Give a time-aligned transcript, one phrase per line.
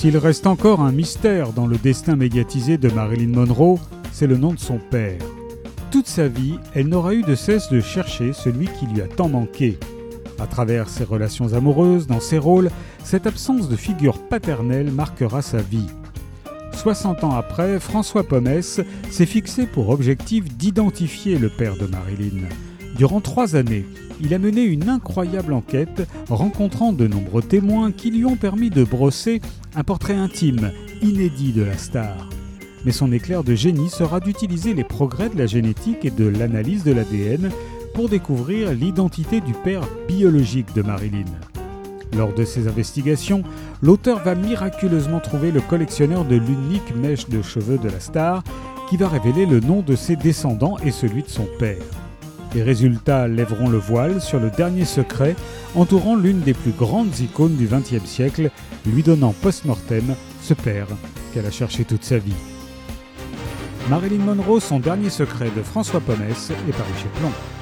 [0.00, 3.78] S'il reste encore un mystère dans le destin médiatisé de Marilyn Monroe,
[4.12, 5.20] c'est le nom de son père.
[5.90, 9.28] Toute sa vie, elle n'aura eu de cesse de chercher celui qui lui a tant
[9.28, 9.78] manqué.
[10.38, 12.70] À travers ses relations amoureuses, dans ses rôles,
[13.04, 15.88] cette absence de figure paternelle marquera sa vie.
[16.72, 18.80] 60 ans après, François Pomès
[19.10, 22.48] s'est fixé pour objectif d'identifier le père de Marilyn.
[22.96, 23.86] Durant trois années,
[24.20, 28.84] il a mené une incroyable enquête, rencontrant de nombreux témoins qui lui ont permis de
[28.84, 29.40] brosser
[29.74, 32.28] un portrait intime, inédit de la star.
[32.84, 36.84] Mais son éclair de génie sera d'utiliser les progrès de la génétique et de l'analyse
[36.84, 37.50] de l'ADN
[37.94, 41.24] pour découvrir l'identité du père biologique de Marilyn.
[42.16, 43.42] Lors de ses investigations,
[43.82, 48.42] l'auteur va miraculeusement trouver le collectionneur de l'unique mèche de cheveux de la star
[48.88, 51.76] qui va révéler le nom de ses descendants et celui de son père.
[52.54, 55.36] Les résultats lèveront le voile sur le dernier secret
[55.76, 58.50] entourant l'une des plus grandes icônes du XXe siècle,
[58.86, 60.88] lui donnant post-mortem ce père
[61.32, 62.34] qu'elle a cherché toute sa vie.
[63.88, 67.59] Marilyn Monroe, son dernier secret de François Pomès est paru chez.